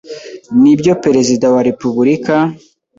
[0.61, 2.35] Ni byo Perezida wa Repubulika,